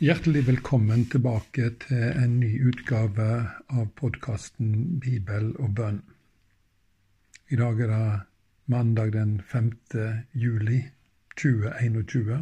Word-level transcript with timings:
Hjertelig 0.00 0.46
velkommen 0.46 1.02
tilbake 1.12 1.66
til 1.82 2.04
en 2.16 2.38
ny 2.40 2.48
utgave 2.70 3.24
av 3.68 3.90
podkasten 4.00 4.94
Bibel 4.96 5.50
og 5.60 5.74
bønn. 5.76 5.98
I 7.52 7.58
dag 7.60 7.82
er 7.84 7.90
det 7.92 8.14
mandag 8.72 9.12
den 9.12 9.34
5. 9.50 9.68
juli 10.32 10.78
2021. 11.36 12.40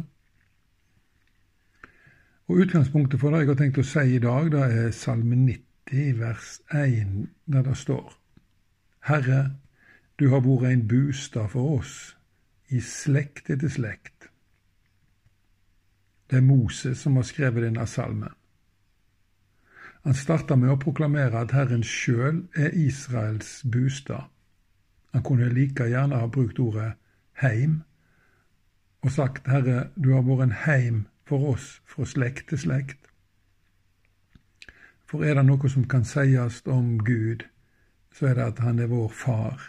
Og 2.47 2.63
Utgangspunktet 2.63 3.19
for 3.19 3.35
det 3.35 3.43
jeg 3.43 3.51
har 3.51 3.59
tenkt 3.59 3.81
å 3.83 3.87
si 3.91 4.05
i 4.15 4.23
dag, 4.23 4.47
det 4.55 4.63
er 4.63 4.95
Salme 4.95 5.35
90, 5.35 6.15
vers 6.21 6.61
1, 6.71 7.27
der 7.43 7.67
det 7.67 7.75
står 7.81 8.15
Herre, 9.11 9.41
du 10.15 10.29
har 10.31 10.47
vært 10.47 10.71
en 10.71 10.87
bostad 10.87 11.51
for 11.51 11.81
oss 11.81 11.99
i 12.71 12.79
slekt 12.79 13.51
etter 13.51 13.67
slekt. 13.67 14.18
Det 16.29 16.37
er 16.37 16.45
Moses 16.45 16.99
som 17.01 17.15
har 17.17 17.25
skrevet 17.25 17.63
denne 17.63 17.87
salmen. 17.87 18.33
Han 20.05 20.15
starta 20.15 20.55
med 20.55 20.71
å 20.71 20.79
proklamere 20.79 21.41
at 21.41 21.51
Herren 21.51 21.83
sjøl 21.83 22.45
er 22.55 22.75
Israels 22.77 23.59
bostad. 23.67 24.29
Han 25.13 25.25
kunne 25.25 25.49
like 25.51 25.89
gjerne 25.89 26.21
ha 26.21 26.29
brukt 26.31 26.59
ordet 26.61 26.93
heim 27.41 27.81
og 29.01 29.11
sagt, 29.15 29.47
Herre, 29.47 29.89
du 29.95 30.11
har 30.13 30.25
vært 30.27 30.45
en 30.45 30.57
heim 30.65 31.03
for 31.27 31.53
oss 31.53 31.79
fra 31.87 32.07
slekt 32.07 32.49
til 32.51 32.61
slekt. 32.65 33.09
For 35.09 35.25
er 35.25 35.39
det 35.39 35.45
noe 35.47 35.71
som 35.71 35.87
kan 35.89 36.05
sies 36.05 36.61
om 36.69 36.97
Gud, 37.05 37.45
så 38.13 38.29
er 38.29 38.37
det 38.37 38.47
at 38.53 38.59
han 38.65 38.79
er 38.79 38.91
vår 38.91 39.09
far. 39.15 39.63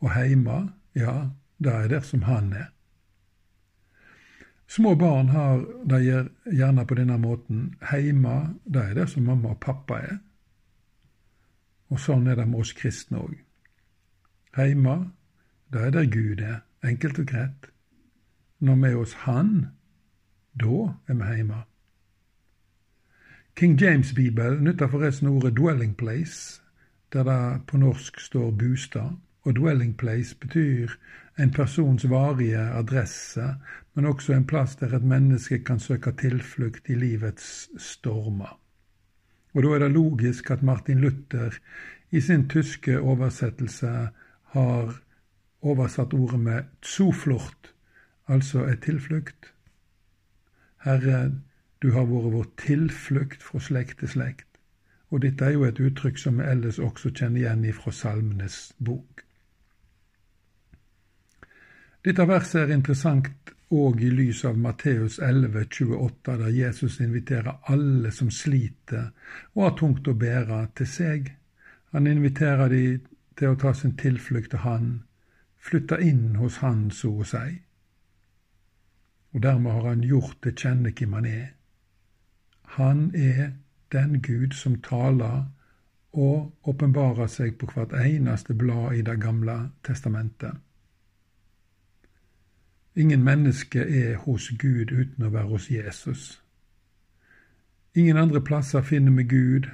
Og 0.00 0.10
heima, 0.14 0.72
ja, 0.96 1.30
det 1.58 1.74
er 1.74 1.92
der 1.92 2.06
som 2.06 2.24
han 2.26 2.52
er. 2.56 2.72
Små 4.68 4.94
barn 4.94 5.28
har 5.28 5.64
det 5.88 6.00
gjerne 6.52 6.86
på 6.86 6.94
denne 6.94 7.18
måten. 7.18 7.74
Heima, 7.90 8.54
det 8.64 8.82
er 8.82 8.94
det 8.94 9.06
som 9.08 9.24
mamma 9.24 9.54
og 9.54 9.60
pappa 9.60 10.00
er. 10.04 10.18
Og 11.88 12.00
sånn 12.00 12.28
er 12.28 12.36
det 12.36 12.44
med 12.48 12.60
oss 12.60 12.74
kristne 12.76 13.22
òg. 13.22 13.38
Heima, 14.58 14.98
det 15.72 15.86
er 15.86 15.94
der 15.96 16.10
Gud 16.12 16.42
er, 16.44 16.60
enkelt 16.84 17.18
og 17.18 17.30
greit. 17.30 17.70
Når 18.60 18.76
vi 18.76 18.90
er 18.90 18.96
hos 18.98 19.14
Han, 19.24 19.50
da 20.60 20.92
er 21.08 21.14
vi 21.14 21.24
heima. 21.24 21.62
King 23.56 23.78
James' 23.82 24.14
bibel 24.14 24.60
nytter 24.62 24.88
forresten 24.88 25.28
ordet 25.28 25.58
'dwelling 25.58 25.96
place', 26.02 26.60
der 27.12 27.22
det 27.22 27.66
på 27.66 27.76
norsk 27.76 28.20
står 28.20 28.50
'bostad'. 28.50 29.27
Og 29.48 29.54
dwelling 29.56 29.94
place 29.96 30.36
betyr 30.36 30.92
en 31.40 31.50
persons 31.50 32.04
varige 32.10 32.60
adresse, 32.60 33.44
men 33.94 34.06
også 34.06 34.34
en 34.34 34.46
plass 34.46 34.74
der 34.76 34.96
et 34.96 35.04
menneske 35.04 35.58
kan 35.64 35.78
søke 35.80 36.12
tilflukt 36.20 36.90
i 36.92 36.94
livets 36.94 37.70
stormer. 37.80 38.58
Og 39.54 39.62
da 39.64 39.68
er 39.68 39.78
det 39.78 39.94
logisk 39.94 40.50
at 40.50 40.62
Martin 40.62 41.00
Luther 41.00 41.56
i 42.10 42.20
sin 42.20 42.44
tyske 42.48 43.00
oversettelse 43.00 43.92
har 44.52 45.00
oversatt 45.62 46.14
ordet 46.14 46.40
med 46.40 46.62
'zuflucht', 46.84 47.72
altså 48.26 48.64
et 48.64 48.82
tilflukt. 48.82 49.54
Herre, 50.84 51.32
du 51.82 51.92
har 51.92 52.04
vært 52.04 52.32
vår 52.32 52.46
tilflukt 52.56 53.42
fra 53.42 53.58
slekt 53.58 53.98
til 53.98 54.08
slekt. 54.08 54.60
Og 55.10 55.22
dette 55.22 55.44
er 55.44 55.50
jo 55.50 55.64
et 55.64 55.80
uttrykk 55.80 56.18
som 56.18 56.38
vi 56.38 56.44
ellers 56.44 56.78
også 56.78 57.10
kjenner 57.10 57.40
igjen 57.40 57.74
fra 57.74 57.90
Salmenes 57.90 58.74
bok. 58.84 59.27
Dette 62.08 62.24
verset 62.24 62.62
er 62.62 62.70
interessant 62.72 63.50
òg 63.68 63.98
i 64.00 64.08
lys 64.08 64.38
av 64.48 64.54
Matteus 64.56 65.18
11, 65.20 65.66
28, 65.76 66.36
der 66.40 66.54
Jesus 66.56 66.94
inviterer 67.04 67.58
alle 67.68 68.08
som 68.16 68.30
sliter 68.32 69.10
og 69.52 69.64
har 69.66 69.74
tungt 69.76 70.06
å 70.08 70.14
bære, 70.16 70.60
til 70.78 70.86
seg. 70.88 71.26
Han 71.92 72.06
inviterer 72.08 72.72
de 72.72 72.84
til 73.36 73.52
å 73.52 73.58
ta 73.60 73.74
sin 73.76 73.92
tilflukt 74.00 74.54
til 74.54 74.62
Han, 74.62 74.86
flytte 75.60 75.98
inn 76.00 76.38
hos 76.40 76.56
Han, 76.62 76.86
så 76.90 77.10
å 77.12 77.26
si. 77.28 77.58
Og 79.36 79.44
dermed 79.44 79.76
har 79.76 79.90
han 79.90 80.06
gjort 80.08 80.38
det 80.46 80.54
kjenne 80.62 80.94
hvem 80.96 81.16
han 81.18 81.28
er. 81.28 81.50
Han 82.78 83.02
er 83.12 83.50
den 83.92 84.22
Gud 84.24 84.56
som 84.56 84.78
taler 84.80 85.44
og 86.16 86.72
åpenbarer 86.72 87.28
seg 87.28 87.60
på 87.60 87.68
hvert 87.74 87.92
eneste 88.00 88.56
blad 88.56 88.96
i 88.96 89.04
Det 89.04 89.18
gamle 89.20 89.58
testamentet. 89.84 90.56
Ingen 92.98 93.24
menneske 93.24 93.78
er 93.78 94.16
hos 94.16 94.48
Gud 94.58 94.90
uten 94.90 95.22
å 95.22 95.28
være 95.30 95.46
hos 95.52 95.68
Jesus. 95.70 96.22
Ingen 97.94 98.16
andre 98.18 98.40
plasser 98.42 98.82
finner 98.82 99.14
vi 99.14 99.24
Gud 99.30 99.68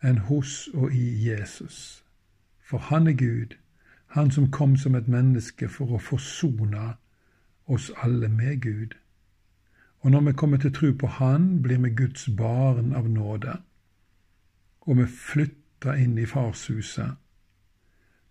enn 0.00 0.22
hos 0.30 0.54
og 0.72 0.94
i 0.96 1.10
Jesus. 1.26 2.04
For 2.64 2.80
han 2.88 3.10
er 3.12 3.18
Gud, 3.20 3.58
han 4.16 4.32
som 4.32 4.48
kom 4.50 4.78
som 4.80 4.96
et 4.96 5.10
menneske 5.12 5.68
for 5.68 5.92
å 5.92 6.00
forsone 6.00 6.94
oss 7.68 7.90
alle 8.00 8.32
med 8.32 8.62
Gud. 8.64 8.96
Og 10.00 10.16
når 10.16 10.30
vi 10.30 10.32
kommer 10.32 10.56
til 10.64 10.72
tro 10.72 10.92
på 10.96 11.06
Han, 11.18 11.62
blir 11.62 11.84
vi 11.84 11.90
Guds 11.90 12.28
barn 12.36 12.94
av 12.96 13.10
nåde. 13.10 13.58
Og 14.88 14.96
vi 14.96 15.04
flytter 15.04 16.00
inn 16.00 16.16
i 16.18 16.24
farshuset, 16.26 17.12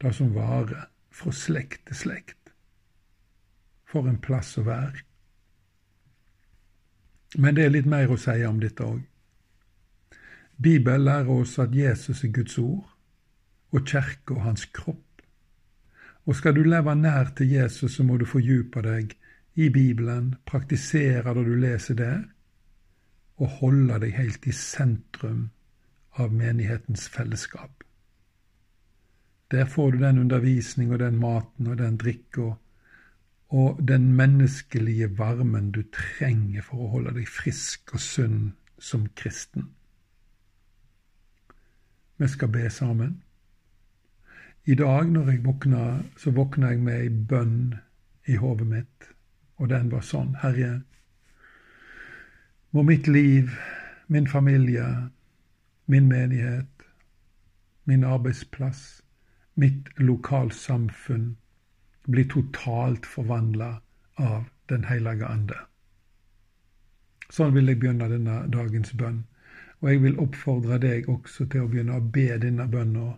det 0.01 0.15
som 0.15 0.33
varer 0.33 0.89
fra 1.11 1.31
slekt 1.31 1.85
til 1.85 2.01
slekt. 2.01 2.46
For 3.87 4.07
en 4.07 4.19
plass 4.19 4.57
å 4.59 4.65
være. 4.67 5.03
Men 7.37 7.55
det 7.55 7.65
er 7.65 7.73
litt 7.75 7.87
mer 7.87 8.11
å 8.11 8.17
si 8.19 8.43
om 8.47 8.59
dette 8.59 8.83
òg. 8.83 9.01
Bibelen 10.57 11.05
lærer 11.05 11.29
oss 11.29 11.57
at 11.61 11.75
Jesus 11.75 12.23
er 12.25 12.33
Guds 12.33 12.57
ord, 12.57 12.87
og 13.71 13.85
kirka 13.85 14.39
hans 14.41 14.65
kropp. 14.73 15.21
Og 16.25 16.35
skal 16.35 16.55
du 16.55 16.63
leve 16.63 16.95
nær 16.95 17.31
til 17.37 17.51
Jesus, 17.51 17.95
så 17.95 18.03
må 18.03 18.17
du 18.17 18.25
fordype 18.25 18.81
deg 18.83 19.13
i 19.55 19.69
Bibelen, 19.69 20.35
praktisere 20.45 21.33
det 21.35 21.45
du 21.45 21.55
leser 21.55 21.99
der, 21.99 22.23
og 23.37 23.59
holde 23.61 23.99
deg 24.01 24.15
helt 24.17 24.47
i 24.49 24.55
sentrum 24.55 25.49
av 26.17 26.33
menighetens 26.33 27.07
fellesskap. 27.13 27.83
Der 29.51 29.65
får 29.65 29.91
du 29.91 29.97
den 30.01 30.19
undervisning 30.19 30.91
og 30.91 30.99
den 30.99 31.19
maten 31.21 31.67
og 31.67 31.77
den 31.77 31.99
drikka 32.01 32.55
og 33.49 33.79
den 33.87 34.13
menneskelige 34.13 35.17
varmen 35.17 35.71
du 35.71 35.83
trenger 35.93 36.61
for 36.61 36.83
å 36.83 36.89
holde 36.97 37.13
deg 37.15 37.29
frisk 37.31 37.93
og 37.95 38.03
sunn 38.03 38.41
som 38.79 39.07
kristen. 39.15 39.69
Vi 42.17 42.27
skal 42.27 42.51
be 42.51 42.69
sammen. 42.69 43.21
I 44.65 44.75
dag 44.75 45.11
når 45.11 45.31
jeg 45.31 45.45
våkna, 45.45 45.83
så 46.17 46.31
våkna 46.35 46.73
jeg 46.73 46.83
med 46.83 46.99
ei 46.99 47.09
bønn 47.09 47.77
i 48.27 48.35
hodet 48.35 48.67
mitt, 48.67 49.09
og 49.57 49.69
den 49.71 49.91
var 49.91 50.03
sånn, 50.03 50.35
Herre, 50.41 50.81
må 52.75 52.83
mitt 52.83 53.07
liv, 53.07 53.53
min 54.07 54.27
familie, 54.27 54.85
min 55.87 56.09
menighet, 56.11 56.83
min 57.85 58.03
arbeidsplass, 58.03 59.01
mitt 59.55 59.87
lokalsamfunn 59.97 61.37
blir 62.07 62.27
totalt 62.29 63.05
forvandla 63.05 63.81
av 64.15 64.45
Den 64.67 64.83
hellige 64.83 65.27
ande. 65.27 65.55
Sånn 67.31 67.53
vil 67.55 67.69
jeg 67.71 67.79
begynne 67.79 68.09
denne 68.11 68.41
dagens 68.51 68.91
bønn. 68.99 69.21
Og 69.79 69.89
jeg 69.91 70.01
vil 70.03 70.19
oppfordre 70.19 70.79
deg 70.83 71.07
også 71.11 71.45
til 71.51 71.63
å 71.63 71.69
begynne 71.71 71.99
å 71.99 72.03
be 72.03 72.25
denne 72.41 72.65
bønna 72.67 73.13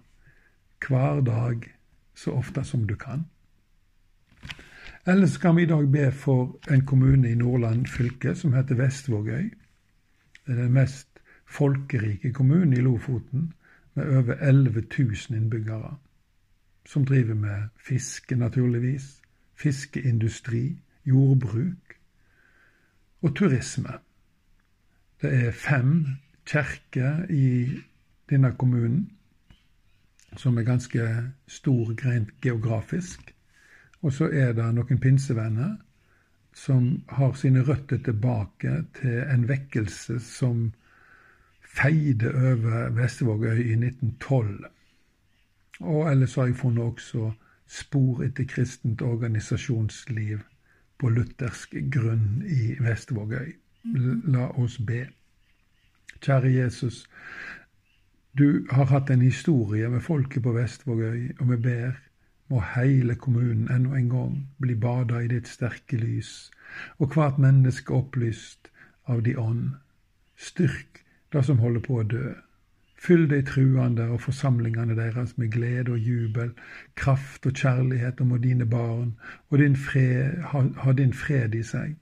hver 0.85 1.21
dag 1.25 1.65
så 2.13 2.35
ofte 2.37 2.61
som 2.67 2.83
du 2.85 2.93
kan. 3.01 3.25
Ellers 5.09 5.39
kan 5.41 5.55
vi 5.55 5.63
i 5.65 5.71
dag 5.71 5.87
be 5.89 6.11
for 6.11 6.59
en 6.69 6.85
kommune 6.85 7.31
i 7.31 7.39
Nordland 7.39 7.87
fylke 7.89 8.35
som 8.35 8.53
heter 8.53 8.77
Vestvågøy. 8.77 9.49
Det 10.45 10.53
er 10.53 10.61
den 10.61 10.75
mest 10.75 11.23
folkerike 11.49 12.33
kommunen 12.33 12.77
i 12.77 12.83
Lofoten, 12.85 13.53
med 13.97 14.17
over 14.17 14.37
11 14.37 14.83
000 14.99 15.37
innbyggere 15.37 15.95
som 16.85 17.05
driver 17.05 17.35
med 17.35 17.69
fiske, 17.77 18.35
naturligvis, 18.35 19.21
fiskeindustri, 19.55 20.79
jordbruk 21.05 21.97
og 23.21 23.35
turisme. 23.35 23.93
Det 25.21 25.33
er 25.33 25.51
fem 25.51 26.05
kjerker 26.47 27.25
i 27.29 27.79
denne 28.29 28.53
kommunen, 28.57 29.09
som 30.37 30.57
er 30.57 30.63
ganske 30.63 31.05
stor 31.47 31.93
rent 32.05 32.31
geografisk. 32.41 33.33
Og 34.01 34.13
så 34.13 34.29
er 34.31 34.53
det 34.53 34.69
noen 34.73 34.99
pinsevenner 35.01 35.75
som 36.55 37.03
har 37.09 37.33
sine 37.37 37.63
røtter 37.67 37.99
tilbake 38.03 38.83
til 38.99 39.23
en 39.23 39.47
vekkelse 39.49 40.19
som 40.23 40.69
feide 41.75 42.31
over 42.33 42.89
Vestvågøy 42.95 43.59
i 43.59 43.75
1912. 43.75 44.65
Og 45.79 46.11
ellers 46.11 46.35
har 46.35 46.49
jeg 46.49 46.59
funnet 46.59 46.83
også 46.83 47.31
spor 47.69 48.23
etter 48.25 48.47
kristent 48.49 49.01
organisasjonsliv 49.01 50.41
på 50.99 51.09
luthersk 51.09 51.75
grunn 51.93 52.43
i 52.43 52.75
Vestvågøy. 52.83 53.53
La 54.33 54.49
oss 54.59 54.79
be. 54.83 55.05
Kjære 56.19 56.51
Jesus, 56.51 57.05
du 58.37 58.65
har 58.71 58.89
hatt 58.91 59.09
en 59.09 59.21
historie 59.23 59.89
med 59.89 60.03
folket 60.03 60.43
på 60.43 60.51
Vestvågøy, 60.57 61.29
og 61.39 61.51
vi 61.51 61.57
ber 61.69 61.95
må 62.49 62.61
hele 62.75 63.15
kommunen 63.15 63.69
ennå 63.71 63.93
en 63.95 64.09
gang 64.09 64.37
bli 64.61 64.75
bada 64.75 65.21
i 65.21 65.29
ditt 65.29 65.47
sterke 65.47 65.99
lys, 66.01 66.49
og 66.97 67.13
hvert 67.13 67.37
menneske 67.37 67.93
opplyst 67.93 68.71
av 69.05 69.21
di 69.25 69.35
ånd. 69.37 69.75
Styrk 70.35 71.03
det 71.33 71.43
som 71.45 71.61
holder 71.61 71.83
på 71.85 71.99
å 72.01 72.07
dø. 72.09 72.33
Fyll 72.99 73.29
de 73.29 73.41
truende 73.41 74.09
og 74.11 74.21
forsamlingene 74.21 74.95
deres 74.95 75.37
med 75.37 75.51
glede 75.51 75.91
og 75.91 75.99
jubel, 75.99 76.51
kraft 76.95 77.45
og 77.45 77.53
kjærlighet, 77.53 78.19
og 78.19 78.27
må 78.27 78.37
dine 78.37 78.65
barn 78.65 79.15
og 79.49 79.59
din 79.59 79.75
fred, 79.75 80.41
ha, 80.51 80.63
ha 80.83 80.93
din 80.93 81.13
fred 81.13 81.55
i 81.55 81.63
seg 81.63 81.95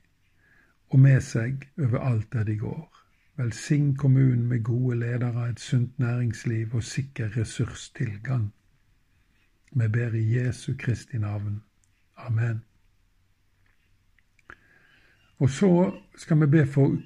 og 0.90 1.00
med 1.00 1.22
seg 1.22 1.68
overalt 1.78 2.34
der 2.34 2.44
de 2.44 2.58
går. 2.58 2.94
Velsign 3.38 3.96
kommunen 3.96 4.48
med 4.48 4.64
gode 4.64 5.00
ledere, 5.00 5.50
et 5.50 5.60
sunt 5.60 6.00
næringsliv 6.00 6.76
og 6.76 6.84
sikker 6.84 7.38
ressurstilgang. 7.38 8.54
Vi 9.72 9.88
ber 9.88 10.14
i 10.14 10.38
Jesu 10.38 10.74
Kristi 10.80 11.18
navn. 11.18 11.62
Amen. 12.18 12.64
Og 15.38 15.50
så 15.50 15.92
skal 16.16 16.42
vi 16.42 16.46
be 16.46 16.66
for 16.66 16.98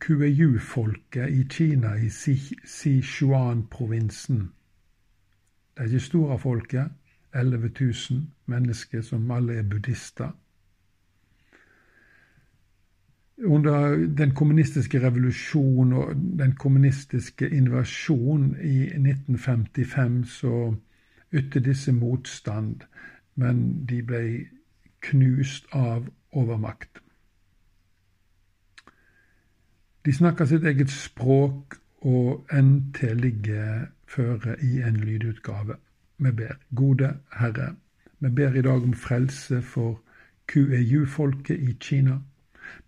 QAU-folket 0.00 1.28
i 1.30 1.44
Kina, 1.50 1.94
i 1.94 2.08
Sichuan-provinsen. 2.64 4.52
Det 5.74 5.82
er 5.82 5.84
ikke 5.84 6.00
store 6.00 6.38
folket, 6.38 6.90
11 7.34 7.70
000 7.80 8.26
mennesker 8.46 9.02
som 9.02 9.30
alle 9.30 9.54
er 9.54 9.62
buddhister. 9.62 10.30
Under 13.44 13.96
den 14.18 14.34
kommunistiske 14.34 15.02
revolusjonen 15.06 15.92
og 15.92 16.14
den 16.14 16.52
kommunistiske 16.52 17.50
invasjonen 17.50 18.56
i 18.62 18.82
1955 18.82 20.28
så 20.28 20.74
ytte 21.32 21.60
disse 21.60 21.92
motstand, 21.92 22.80
men 23.34 23.86
de 23.86 24.02
ble 24.02 24.46
knust 25.00 25.66
av 25.72 26.08
overmakt. 26.32 27.02
De 30.04 30.12
snakker 30.12 30.46
sitt 30.46 30.64
eget 30.64 30.90
språk, 30.90 31.76
og 32.00 32.46
NT 32.54 33.02
ligger 33.18 33.88
føre 34.06 34.54
i 34.62 34.78
en 34.86 34.96
lydutgave. 34.96 35.76
Vi 36.18 36.30
ber, 36.30 36.54
gode 36.74 37.14
Herre, 37.34 37.74
vi 38.20 38.28
ber 38.28 38.54
i 38.54 38.62
dag 38.62 38.82
om 38.82 38.94
frelse 38.94 39.62
for 39.62 40.00
QEU-folket 40.48 41.58
i 41.58 41.76
Kina. 41.80 42.18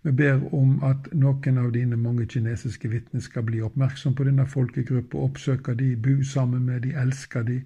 Vi 0.03 0.13
ber 0.13 0.55
om 0.55 0.79
at 0.85 1.11
noen 1.13 1.59
av 1.59 1.73
dine 1.73 1.97
mange 1.97 2.27
kinesiske 2.27 2.89
vitner 2.89 3.21
skal 3.21 3.45
bli 3.49 3.61
oppmerksom 3.63 4.15
på 4.15 4.25
denne 4.25 4.47
folkegruppa, 4.47 5.19
oppsøke 5.19 5.75
de, 5.75 5.97
bo 5.97 6.23
sammen 6.25 6.65
med 6.67 6.83
de, 6.87 6.95
elske 6.97 7.43
de, 7.47 7.61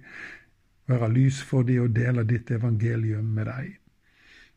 være 0.87 1.09
lys 1.13 1.41
for 1.43 1.63
de 1.63 1.79
og 1.81 1.95
dele 1.95 2.23
ditt 2.27 2.51
evangelium 2.51 3.33
med 3.37 3.49
deg. 3.49 3.73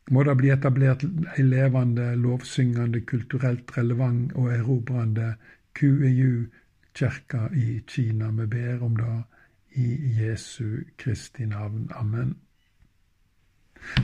Må 0.09 0.23
det 0.25 0.37
bli 0.39 0.49
etablert 0.49 1.03
ei 1.37 1.43
levende, 1.45 2.15
lovsyngende, 2.17 3.03
kulturelt 3.05 3.77
relevant 3.77 4.33
og 4.33 4.49
erobrende 4.53 5.35
QEU-kirke 5.77 7.49
i 7.53 7.81
Kina. 7.87 8.31
Vi 8.31 8.45
ber 8.45 8.83
om 8.83 8.95
det 8.97 9.17
i 9.77 9.89
Jesu 10.21 10.81
Kristi 10.97 11.45
navn. 11.45 11.89
Amen. 11.95 12.35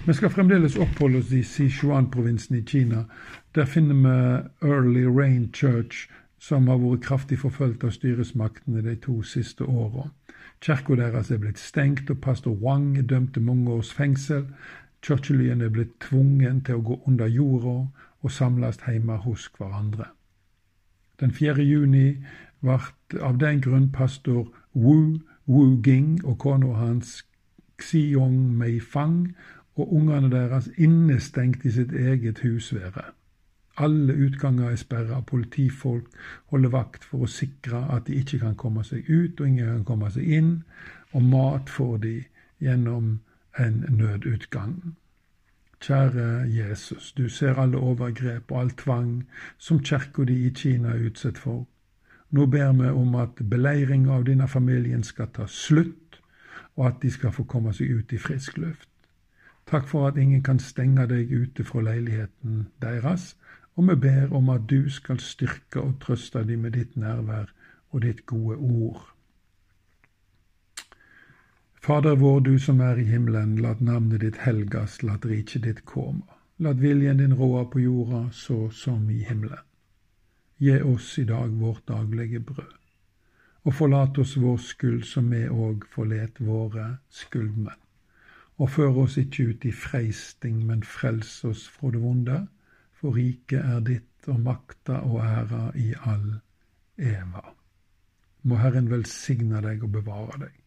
Vi 0.05 0.13
skal 0.13 0.29
fremdeles 0.29 0.77
oppholde 0.77 1.19
oss 1.19 1.31
i 1.31 1.41
Sichuan-provinsen 1.43 2.55
i 2.55 2.61
Kina. 2.61 3.03
Der 3.55 3.65
finner 3.65 3.95
vi 3.95 4.69
Early 4.69 5.05
Rain 5.05 5.49
Church, 5.53 6.07
som 6.39 6.67
har 6.67 6.77
vært 6.77 7.03
kraftig 7.03 7.39
forfulgt 7.41 7.83
av 7.83 7.93
styresmaktene 7.95 8.85
de 8.85 8.95
to 9.01 9.21
siste 9.23 9.65
åra. 9.65 10.09
Kirka 10.61 10.95
deres 10.95 11.31
er 11.31 11.41
blitt 11.41 11.59
stengt, 11.59 12.09
og 12.09 12.21
pastor 12.21 12.55
Wang 12.61 12.97
er 12.97 13.03
dømt 13.09 13.33
til 13.33 13.43
mange 13.43 13.71
års 13.71 13.91
fengsel. 13.93 14.45
Churchillyen 15.05 15.61
ble 15.69 15.85
tvungen 16.01 16.63
til 16.65 16.79
å 16.79 16.85
gå 16.85 16.95
under 17.05 17.29
jorda 17.29 17.75
og 18.25 18.31
samles 18.33 18.79
hjemme 18.87 19.19
hos 19.21 19.45
hverandre. 19.53 20.07
Den 21.21 21.31
4. 21.31 21.61
juni 21.61 22.07
ble 22.65 22.79
av 23.21 23.37
den 23.39 23.61
grunn 23.61 23.91
pastor 23.93 24.47
Wu 24.73 25.19
Wu 25.45 25.81
Ging 25.85 26.17
og 26.25 26.39
kona 26.41 26.73
hans 26.79 27.19
Xiong 27.77 28.57
Mei 28.57 28.79
Fang 28.79 29.35
og 29.75 29.93
ungene 29.93 30.31
deres 30.31 30.71
innestengt 30.77 31.65
i 31.65 31.75
sitt 31.75 31.93
eget 31.93 32.41
husvære. 32.41 33.05
Alle 33.77 34.13
utganger 34.25 34.71
er 34.71 34.79
sperra, 34.79 35.19
politifolk 35.21 36.07
holder 36.51 36.71
vakt 36.71 37.03
for 37.03 37.25
å 37.25 37.29
sikre 37.29 37.83
at 37.91 38.07
de 38.07 38.15
ikke 38.21 38.39
kan 38.39 38.55
komme 38.55 38.85
seg 38.87 39.05
ut, 39.09 39.39
og 39.39 39.47
ingen 39.47 39.67
kan 39.67 39.83
komme 39.85 40.11
seg 40.15 40.31
inn, 40.31 40.51
og 41.11 41.27
mat 41.27 41.69
får 41.69 41.97
de 42.07 42.13
gjennom 42.63 43.17
en 43.59 43.85
nødutgang. 43.89 44.95
Kjære 45.79 46.47
Jesus, 46.49 47.11
du 47.11 47.29
ser 47.29 47.59
alle 47.59 47.77
overgrep 47.77 48.51
og 48.51 48.61
all 48.61 48.71
tvang 48.71 49.27
som 49.57 49.79
kirka 49.83 50.23
di 50.23 50.45
i 50.47 50.49
Kina 50.49 50.89
er 50.89 51.05
utsatt 51.05 51.37
for. 51.37 51.67
Nå 52.31 52.45
ber 52.45 52.71
vi 52.73 52.89
om 52.89 53.15
at 53.15 53.41
beleiringa 53.49 54.11
av 54.11 54.25
denne 54.25 54.47
familien 54.47 55.03
skal 55.03 55.27
ta 55.33 55.45
slutt, 55.47 56.21
og 56.75 56.87
at 56.87 57.01
de 57.01 57.11
skal 57.11 57.31
få 57.31 57.43
komme 57.43 57.73
seg 57.73 57.91
ut 57.91 58.13
i 58.13 58.17
frisk 58.17 58.57
luft. 58.57 58.89
Takk 59.67 59.87
for 59.87 60.07
at 60.07 60.17
ingen 60.17 60.43
kan 60.43 60.59
stenge 60.59 61.07
deg 61.07 61.31
ute 61.31 61.63
fra 61.63 61.81
leiligheten 61.81 62.67
deres, 62.81 63.35
og 63.75 63.89
vi 63.89 63.95
ber 63.95 64.33
om 64.33 64.49
at 64.49 64.69
du 64.69 64.89
skal 64.89 65.19
styrke 65.19 65.81
og 65.81 65.99
trøste 66.01 66.43
dem 66.43 66.59
med 66.59 66.71
ditt 66.71 66.97
nærvær 66.97 67.51
og 67.91 68.01
ditt 68.01 68.25
gode 68.25 68.57
ord. 68.57 69.14
Fader 71.85 72.15
vår, 72.15 72.39
du 72.41 72.59
som 72.59 72.79
er 72.81 72.97
i 72.97 73.05
himmelen, 73.05 73.55
lat 73.61 73.81
navnet 73.81 74.23
ditt 74.25 74.39
helgas, 74.41 75.03
lat 75.03 75.25
riket 75.29 75.67
ditt 75.67 75.83
komme. 75.85 76.25
Lat 76.57 76.81
viljen 76.81 77.21
din 77.21 77.35
råde 77.37 77.65
på 77.69 77.83
jorda 77.83 78.23
så 78.33 78.69
som 78.73 79.09
i 79.09 79.19
himmelen. 79.27 79.61
Gi 80.57 80.79
oss 80.81 81.11
i 81.21 81.27
dag 81.29 81.53
vårt 81.61 81.85
daglige 81.87 82.39
brød, 82.39 82.75
og 83.63 83.73
forlat 83.73 84.17
oss 84.17 84.37
vår 84.37 84.57
skyld 84.57 85.05
som 85.05 85.29
vi 85.29 85.45
òg 85.45 85.85
forlet 85.93 86.41
våre 86.41 86.95
skyldmenn 87.11 87.85
og 88.57 88.69
før 88.71 89.01
oss 89.03 89.17
ikke 89.19 89.49
ut 89.51 89.65
i 89.67 89.71
freisting, 89.75 90.61
men 90.67 90.83
frels 90.83 91.43
oss 91.47 91.65
fra 91.67 91.91
det 91.91 92.01
vonde, 92.01 92.39
for 92.95 93.17
riket 93.19 93.61
er 93.61 93.81
ditt 93.83 94.29
og 94.31 94.39
makta 94.45 95.01
og 95.03 95.19
æra 95.25 95.65
i 95.75 95.91
all 96.07 96.29
eva. 96.97 97.43
Må 98.43 98.61
Herren 98.61 98.87
velsigne 98.91 99.61
deg 99.61 99.83
og 99.83 99.91
bevare 99.97 100.45
deg. 100.45 100.64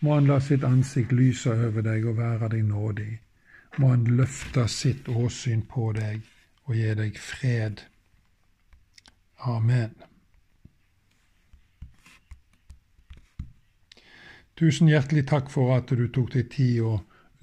Må 0.00 0.14
Han 0.14 0.26
la 0.28 0.40
sitt 0.40 0.64
ansikt 0.64 1.12
lyse 1.12 1.50
over 1.50 1.82
deg 1.82 2.06
og 2.06 2.18
være 2.18 2.50
deg 2.56 2.64
nådig. 2.68 3.12
Må 3.78 3.90
Han 3.94 4.04
løfte 4.18 4.68
sitt 4.68 5.08
åsyn 5.08 5.64
på 5.70 5.92
deg 5.96 6.22
og 6.66 6.74
gi 6.76 6.94
deg 6.98 7.20
fred. 7.20 7.84
Amen. 9.44 9.94
Tusen 14.54 14.88
hjertelig 14.88 15.26
takk 15.26 15.50
for 15.50 15.74
at 15.74 15.90
du 15.90 16.06
tok 16.14 16.30
deg 16.36 16.52
tid 16.52 16.84
å 16.86 16.92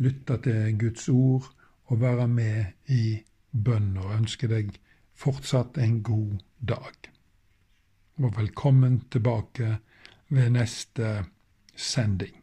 lytte 0.01 0.37
til 0.45 0.77
Guds 0.79 1.09
ord 1.11 1.49
og 1.91 1.99
være 1.99 2.27
med 2.31 2.93
i 2.95 3.19
bønn. 3.51 3.97
Og 3.99 4.15
ønsker 4.15 4.47
deg 4.51 4.71
fortsatt 5.19 5.77
en 5.77 5.99
god 6.07 6.39
dag. 6.57 7.11
Og 8.21 8.37
velkommen 8.37 9.01
tilbake 9.11 9.75
ved 10.31 10.55
neste 10.55 11.11
sending. 11.81 12.40